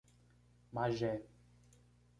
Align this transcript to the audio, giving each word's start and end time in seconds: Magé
Magé 0.73 1.21